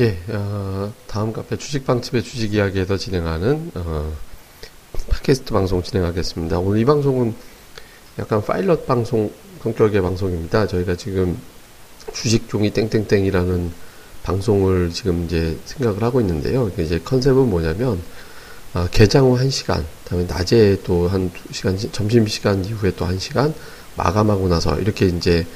[0.00, 4.12] 예, 어, 다음 카페 주식방집의 주식 이야기에서 진행하는 어,
[5.08, 6.58] 팟캐스트 방송 진행하겠습니다.
[6.58, 7.32] 오늘 이 방송은
[8.18, 10.66] 약간 파일럿 방송 성격의 방송입니다.
[10.66, 11.38] 저희가 지금
[12.12, 13.70] 주식 종이 땡땡땡이라는
[14.24, 16.72] 방송을 지금 이제 생각을 하고 있는데요.
[16.76, 18.02] 이제 컨셉은 뭐냐면
[18.72, 23.54] 아, 개장 후 1시간, 다음에 낮에 또 한 2시간, 점심시간 이후에 또 1시간
[23.96, 25.46] 마감하고 나서 이렇게 이제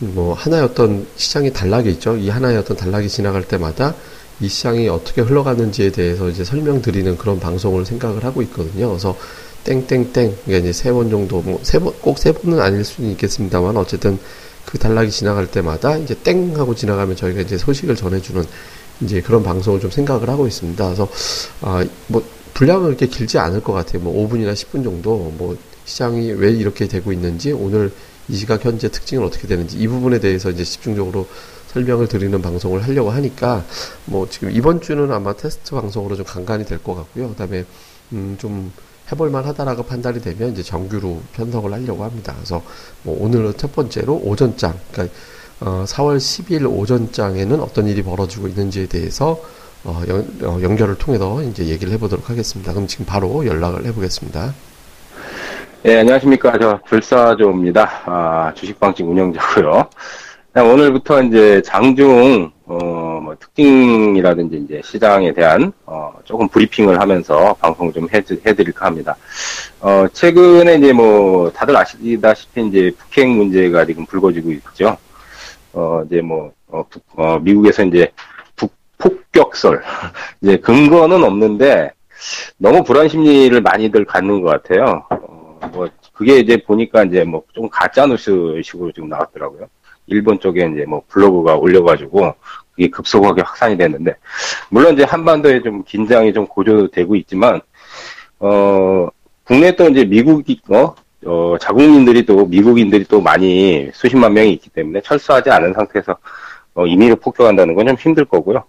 [0.00, 2.16] 뭐 하나의 어떤 시장이 단락이 있죠.
[2.16, 3.94] 이 하나의 어떤 단락이 지나갈 때마다
[4.40, 8.88] 이 시장이 어떻게 흘러가는지에 대해서 이제 설명드리는 그런 방송을 생각을 하고 있거든요.
[8.88, 9.16] 그래서
[9.64, 13.76] 땡땡땡 그러니까 이제 세 번 정도 뭐 세 번 꼭 세 번은 아닐 수는 있겠습니다만
[13.76, 14.18] 어쨌든
[14.64, 18.44] 그 단락이 지나갈 때마다 이제 땡 하고 지나가면 저희가 이제 소식을 전해주는
[19.00, 20.84] 이제 그런 방송을 좀 생각을 하고 있습니다.
[20.84, 21.08] 그래서
[21.60, 22.22] 아뭐
[22.54, 24.02] 분량은 그렇게 길지 않을 것 같아요.
[24.02, 27.90] 뭐 5분이나 10분 정도 뭐 시장이 왜 이렇게 되고 있는지 오늘
[28.28, 31.26] 이 시각 현재 특징은 어떻게 되는지 이 부분에 대해서 이제 집중적으로
[31.68, 33.64] 설명을 드리는 방송을 하려고 하니까
[34.06, 37.30] 뭐 지금 이번 주는 아마 테스트 방송으로 좀 간간히 될것 같고요.
[37.30, 37.64] 그다음에
[38.12, 38.72] 음좀
[39.10, 42.34] 해볼만 하다라고 판단이 되면 이제 정규로 편성을 하려고 합니다.
[42.36, 42.62] 그래서
[43.02, 45.14] 뭐 오늘은 첫 번째로 오전장, 그러니까
[45.60, 49.42] 어 4월 10일 오전장에는 어떤 일이 벌어지고 있는지에 대해서
[49.84, 52.72] 어 연, 어 연결을 통해서 이제 얘기를 해보도록 하겠습니다.
[52.72, 54.54] 그럼 지금 바로 연락을 해보겠습니다.
[55.80, 56.58] 네, 안녕하십니까.
[56.58, 58.02] 저 불사조입니다.
[58.06, 59.88] 아, 주식방식 운영자고요.
[60.56, 68.08] 오늘부터 이제 장중 어, 뭐 특징이라든지 이제 시장에 대한 어, 조금 브리핑을 하면서 방송 좀
[68.12, 69.16] 해, 해드릴까 합니다.
[69.80, 74.96] 어, 최근에 이제 뭐 다들 아시다시피 이제 북핵 문제가 지금 불거지고 있죠.
[75.74, 78.10] 어, 이제 뭐 어, 북, 어, 미국에서 이제
[78.56, 79.80] 북폭격설
[80.42, 81.92] 이제 근거는 없는데
[82.56, 85.04] 너무 불안 심리를 많이들 갖는 것 같아요.
[85.72, 89.66] 뭐 그게 이제 보니까 이제 뭐 좀 가짜 뉴스식으로 지금 나왔더라고요.
[90.06, 92.34] 일본 쪽에 이제 뭐 블로그가 올려가지고
[92.72, 94.14] 그게 급속하게 확산이 됐는데
[94.70, 97.60] 물론 이제 한반도에 좀 긴장이 좀 고조되고 있지만
[98.38, 99.08] 어
[99.44, 100.94] 국내 또 이제 미국이 어,
[101.26, 106.16] 어 자국민들이 또 미국인들이 또 많이 수십만 명이 있기 때문에 철수하지 않은 상태에서
[106.74, 108.62] 어, 임의로 폭격한다는 건 좀 힘들 거고요.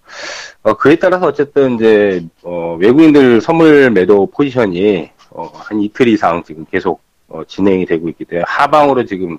[0.64, 6.66] 어, 그에 따라서 어쨌든 이제 어, 외국인들 선물 매도 포지션이 어, 한 이틀 이상 지금
[6.70, 9.38] 계속 어, 진행이 되고 있기 때문에 하방으로 지금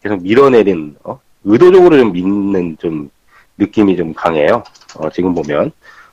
[0.00, 3.10] 계속 밀어내린 어, 의도적으로 좀 믿는 좀
[3.58, 4.62] 느낌이 좀 강해요.
[4.96, 5.72] 어, 지금 보면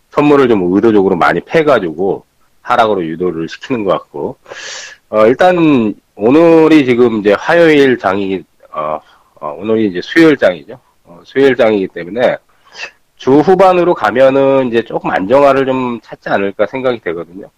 [0.09, 2.25] 선물을 좀 의도적으로 많이 패가지고
[2.61, 4.37] 하락으로 유도를 시키는 것 같고
[5.09, 8.99] 어, 일단 오늘이 지금 이제 화요일 장이 어,
[9.35, 10.79] 어, 오늘이 이제 수요일 장이죠.
[11.03, 12.37] 어, 수요일 장이기 때문에
[13.15, 17.49] 주 후반으로 가면은 이제 조금 안정화를 좀 찾지 않을까 생각이 되거든요.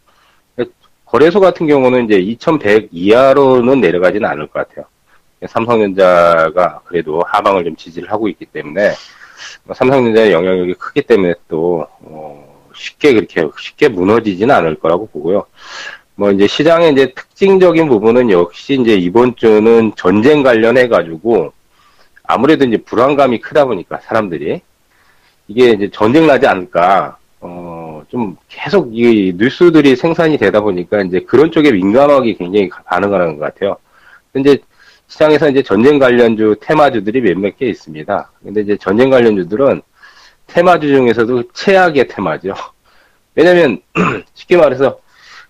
[1.11, 4.85] 거래소 같은 경우는 이제 2100 이하로는 내려가지는 않을 것 같아요.
[5.45, 8.93] 삼성전자가 그래도 하방을 좀 지지를 하고 있기 때문에
[9.65, 15.47] 뭐 삼성전자의 영향력이 크기 때문에 또 어, 쉽게 그렇게 쉽게 무너지지는 않을 거라고 보고요.
[16.15, 21.51] 뭐 이제 시장의 이제 특징적인 부분은 역시 이제 이번 주는 전쟁 관련해 가지고
[22.23, 24.61] 아무래도 이제 불안감이 크다 보니까 사람들이
[25.49, 27.20] 이게 이제 전쟁 나지 않을까 어,
[28.11, 33.77] 좀 계속 이 뉴스들이 생산이 되다 보니까 이제 그런 쪽에 민감하게 굉장히 반응하는 것 같아요.
[34.33, 34.57] 근데
[35.07, 38.31] 시장에서 이제 전쟁 관련주 테마주들이 몇몇 개 있습니다.
[38.43, 39.81] 근데 이제 전쟁 관련주들은
[40.47, 42.53] 테마주 중에서도 최악의 테마죠.
[43.35, 43.81] 왜냐면
[44.35, 44.99] 쉽게 말해서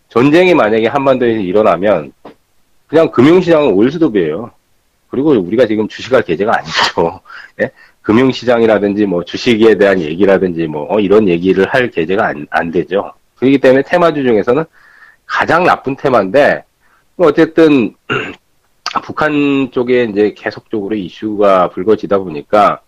[0.09, 2.13] 전쟁이 만약에 한반도에서 일어나면
[2.85, 4.51] 그냥 금융시장은 올수도비예요.
[5.09, 7.21] 그리고 우리가 지금 주식할 계제가 아니죠.
[7.57, 7.71] 네?
[8.01, 13.13] 금융시장이라든지 뭐 주식에 대한 얘기라든지 뭐 어, 이런 얘기를 할 계제가 안, 안 되죠.
[13.35, 14.63] 그렇기 때문에 테마주 중에서는
[15.25, 16.63] 가장 나쁜 테마인데
[17.15, 17.93] 뭐 어쨌든
[19.03, 22.81] 북한 쪽에 이제 계속적으로 이슈가 불거지다 보니까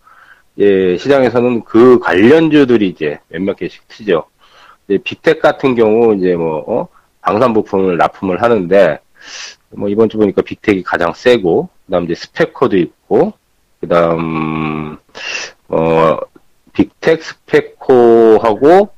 [0.60, 4.26] 예, 시장에서는 그 관련주들이 이제 몇몇 개씩 트죠.
[5.04, 6.88] 빅텍 같은 경우 이제 뭐 어?
[7.22, 9.00] 방산 부품을 납품을 하는데
[9.70, 13.34] 뭐 이번 주 보니까 빅텍이 가장 세고 그다음 이제 스페커도 있고
[13.84, 14.73] 그 다음,
[15.74, 16.20] 어,
[16.74, 18.90] 빅텍 스페코하고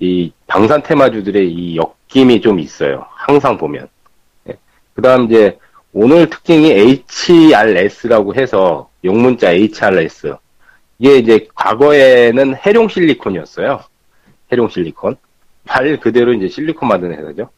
[0.00, 3.06] 이 방산 테마주들의 이 엮임이 좀 있어요.
[3.08, 3.88] 항상 보면.
[4.44, 4.54] 네.
[4.94, 5.58] 그 다음 이제
[5.92, 10.36] 오늘 특징이 HRS라고 해서 용문자 HRS.
[10.98, 13.80] 이게 이제 과거에는 해룡 실리콘이었어요.
[14.52, 15.16] 해룡 실리콘.
[15.64, 17.48] 말 그대로 이제 실리콘 만드는 회사죠.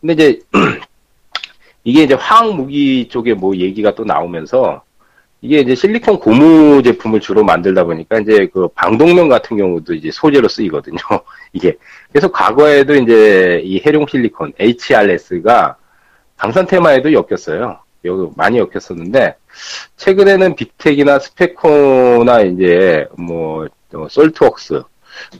[0.00, 0.40] 근데 이제
[1.84, 4.82] 이게 이제 화학 무기 쪽에 뭐 얘기가 또 나오면서
[5.42, 10.48] 이게 이제 실리콘 고무 제품을 주로 만들다 보니까 이제 그 방독면 같은 경우도 이제 소재로
[10.48, 10.98] 쓰이거든요.
[11.52, 11.76] 이게
[12.10, 15.76] 그래서 과거에도 이제 이 해룡 실리콘 HRS가
[16.36, 17.80] 방산 테마에도 엮였어요.
[18.04, 19.36] 여기 많이 엮였었는데
[19.96, 24.82] 최근에는 빅텍이나 스페코나 이제 뭐 어, 솔트웍스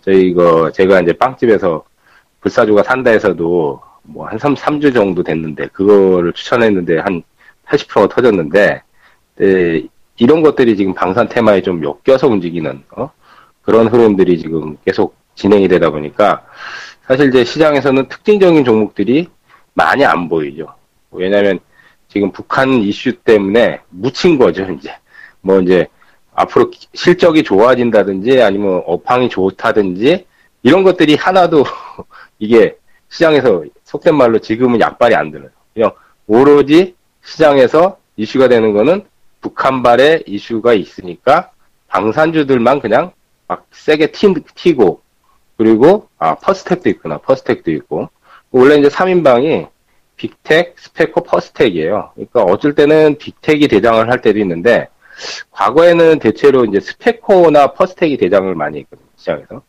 [0.05, 1.85] 저희 이거 제가 이제 빵집에서
[2.41, 7.23] 불사조가 산다에서도 뭐 한 3, 3주 정도 됐는데 그거를 추천했는데 한
[7.67, 8.83] 80%가 터졌는데
[9.37, 9.83] 네,
[10.19, 13.11] 이런 것들이 지금 방산 테마에 좀 엮여서 움직이는 어?
[13.63, 16.45] 그런 흐름들이 지금 계속 진행이 되다 보니까
[17.07, 19.29] 사실 이제 시장에서는 특징적인 종목들이
[19.75, 20.75] 많이 안 보이죠.
[21.11, 21.59] 왜냐하면
[22.09, 24.95] 지금 북한 이슈 때문에 묻힌 거죠, 이제.
[25.41, 25.89] 뭐 이제
[26.35, 30.27] 앞으로 실적이 좋아진다든지 아니면 업황이 좋다든지
[30.63, 31.65] 이런 것들이 하나도
[32.39, 32.77] 이게
[33.09, 35.51] 시장에서 속된 말로 지금은 약발이 안 들어요.
[35.75, 35.93] 그냥
[36.27, 36.95] 오로지
[37.25, 39.05] 시장에서 이슈가 되는 거는
[39.43, 41.51] 북한발의 이슈가 있으니까
[41.89, 43.13] 방산주들만 그냥
[43.47, 45.03] 막 세게 튀, 튀고
[45.59, 48.09] 그리고 아 퍼스텍도 있구나 퍼스텍도 있고
[48.51, 49.69] 원래 이제 3인방이
[50.17, 52.13] 빅텍, 스페코, 퍼스텍이에요.
[52.15, 54.89] 그러니까 어쩔 때는 빅텍이 대장을 할 때도 있는데
[55.51, 59.49] 과거에는 대체로 이제 스페코나 퍼스텍이 대장을 많이 했거든요 시장에서.
[59.49, 59.63] 근데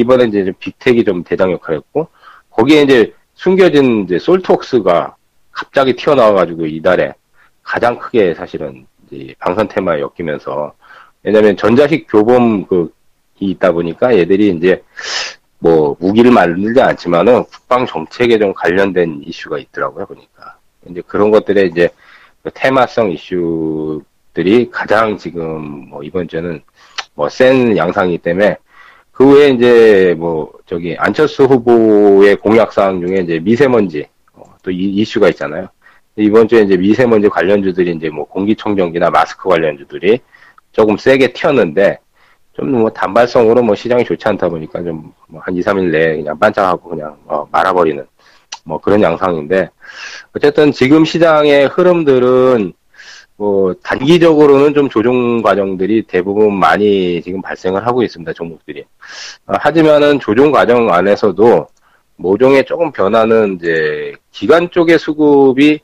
[0.00, 2.08] 이번에 이제 빅텍이 좀 대장 역할을 했고
[2.50, 5.16] 거기에 이제 숨겨진 이제 솔트웍스가
[5.52, 7.14] 갑자기 튀어나와가지고 이달에
[7.62, 10.72] 가장 크게 사실은 이제 방산 테마에 엮이면서
[11.22, 12.88] 왜냐면 전자식 교범 그이
[13.40, 14.82] 있다 보니까 얘들이 이제
[15.58, 20.56] 뭐 무기를 만들지 않지만은 국방 정책에 좀 관련된 이슈가 있더라고요 보니까
[20.90, 21.88] 이제 그런 것들에 이제
[22.42, 26.60] 그 테마성 이슈들이 가장 지금 뭐 이번 주는
[27.14, 28.56] 뭐 센 양상이기 때문에
[29.12, 34.90] 그 외에 이제 뭐 저기 안철수 후보의 공약 사항 중에 이제 미세먼지 어, 또 이,
[34.90, 35.68] 이슈가 있잖아요.
[36.16, 40.20] 이번 주에 이제 미세먼지 관련주들이 이제 뭐 공기청정기나 마스크 관련주들이
[40.72, 41.98] 조금 세게 튀었는데
[42.56, 46.90] 좀 뭐 단발성으로 뭐 시장이 좋지 않다 보니까 좀 한 2, 3일 내에 그냥 반짝하고
[46.90, 48.06] 그냥 어 말아버리는
[48.64, 49.68] 뭐 그런 양상인데
[50.36, 52.72] 어쨌든 지금 시장의 흐름들은
[53.36, 58.84] 뭐 단기적으로는 좀 조정 과정들이 대부분 많이 지금 발생을 하고 있습니다 종목들이.
[59.46, 61.66] 어, 하지만은 조정 과정 안에서도
[62.16, 65.80] 모종의 조금 변화는 이제 기관 쪽의 수급이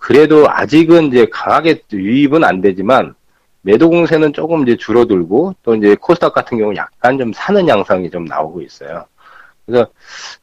[0.00, 3.14] 그래도 아직은 이제 강하게 유입은 안 되지만
[3.60, 8.24] 매도 공세는 조금 이제 줄어들고 또 이제 코스닥 같은 경우 약간 좀 사는 양상이 좀
[8.24, 9.04] 나오고 있어요.
[9.66, 9.86] 그래서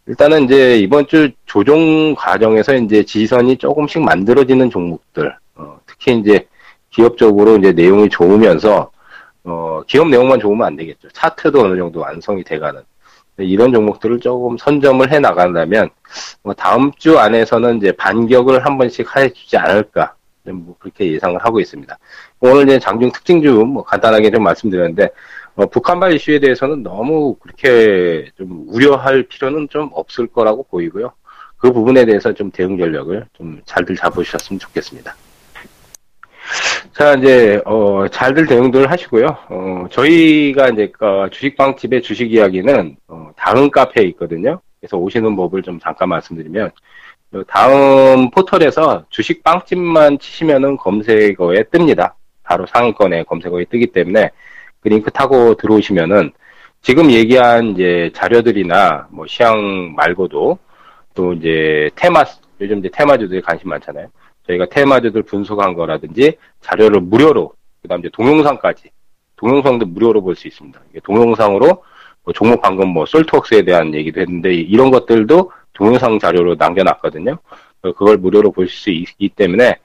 [0.06, 6.48] 일단은 이제 이번 주 조정 과정에서 이제 지선이 조금씩 만들어지는 종목들, 어, 특히 이제
[6.92, 8.92] 기업적으로 이제 내용이 좋으면서
[9.44, 11.10] 어, 기업 내용만 좋으면 안 되겠죠.
[11.14, 12.80] 차트도 어느 정도 완성이 돼가는
[13.40, 15.90] 이런 종목들을 조금 선점을 해 나간다면
[16.44, 21.98] 뭐 다음 주 안에서는 이제 반격을 한 번씩 해주지 않을까 뭐 그렇게 예상을 하고 있습니다.
[22.40, 25.10] 오늘 이제 장중 특징주 뭐 간단하게 좀 말씀드렸는데
[25.56, 31.12] 어, 북한발 이슈에 대해서는 너무 그렇게 좀 우려할 필요는 좀 없을 거라고 보이고요.
[31.58, 35.16] 그 부분에 대해서 좀 대응 전략을 좀 잘들 잡으셨으면 좋겠습니다.
[36.94, 39.28] 자, 이제, 어, 잘들 대응들 하시고요.
[39.50, 44.60] 어, 저희가 이제, 어, 주식방집의 주식 이야기는, 어, 다음 카페에 있거든요.
[44.80, 46.72] 그래서 오시는 법을 좀 잠깐 말씀드리면,
[47.48, 52.14] 다음 포털에서 주식빵집만 치시면은 검색어에 뜹니다.
[52.44, 54.32] 바로 상위권에 검색어에 뜨기 때문에
[54.80, 56.32] 그 링크 타고 들어오시면은
[56.82, 60.58] 지금 얘기한 이제 자료들이나 뭐 시향 말고도
[61.14, 62.24] 또 이제 테마
[62.62, 64.08] 요즘 이제 테마주들이 관심 많잖아요.
[64.48, 68.90] 저희가 테마주들 분석한 거라든지 자료를 무료로 그다음 이제 동영상까지
[69.36, 70.80] 동영상도 무료로 볼 수 있습니다.
[71.04, 71.84] 동영상으로
[72.24, 77.38] 뭐 종목 방금 뭐 솔트웍스에 대한 얘기도 했는데 이런 것들도 동영상 자료로 남겨놨거든요.
[77.82, 79.78] 그걸 무료로 보실 수 있기 때문에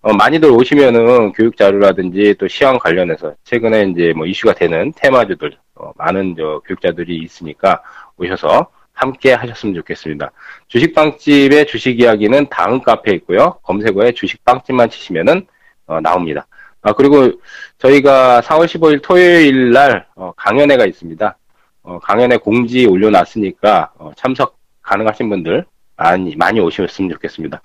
[0.00, 5.92] 어, 많이들 오시면은 교육 자료라든지 또 시황 관련해서 최근에 이제 뭐 이슈가 되는 테마주들 어,
[5.96, 7.82] 많은 저 교육자들이 있으니까
[8.16, 10.32] 오셔서 함께 하셨으면 좋겠습니다.
[10.68, 13.58] 주식빵집의 주식 이야기는 다음 카페에 있고요.
[13.62, 15.46] 검색어에 주식빵집만 치시면은
[15.86, 16.46] 어, 나옵니다.
[16.82, 17.30] 아 그리고
[17.78, 21.36] 저희가 4월 15일 토요일 날 어, 강연회가 있습니다.
[21.82, 25.64] 어, 강연회 공지 올려놨으니까 어, 참석 가능하신 분들
[25.96, 27.60] 많이 많이 오셨으면 좋겠습니다.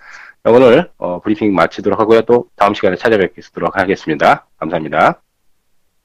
[0.46, 2.22] 오늘 어, 브리핑 마치도록 하고요.
[2.22, 4.48] 또 다음 시간에 찾아뵙도록 하겠습니다.
[4.58, 5.22] 감사합니다.